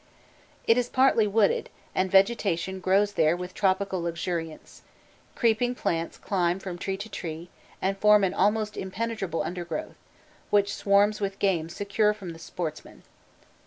It 0.65 0.79
is 0.79 0.89
partly 0.89 1.27
wooded, 1.27 1.69
and 1.93 2.09
vegetation 2.09 2.79
grows 2.79 3.13
there 3.13 3.37
with 3.37 3.53
tropical 3.53 4.01
luxuriance; 4.01 4.81
creeping 5.35 5.75
plants 5.75 6.17
climb 6.17 6.57
from 6.57 6.79
tree 6.79 6.97
to 6.97 7.07
tree, 7.07 7.49
and 7.83 7.95
form 7.95 8.23
an 8.23 8.33
almost 8.33 8.77
impenetrable 8.77 9.43
undergrowth, 9.43 9.97
which 10.49 10.73
swarms 10.73 11.21
with 11.21 11.37
game 11.37 11.69
secure 11.69 12.15
from 12.15 12.31
the 12.33 12.39
sportsman. 12.39 13.03